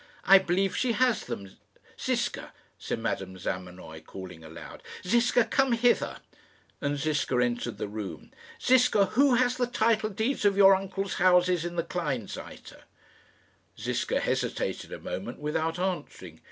[0.23, 1.55] I believe that she has them.
[2.01, 6.21] Ziska," said Madame Zamenoy, calling aloud "Ziska, come hither;"
[6.81, 8.31] and Ziska entered the room.
[8.59, 12.77] "Ziska, who has the title deeds of your uncle's houses in the Kleinseite?"
[13.79, 16.39] Ziska hesitated a moment without answering.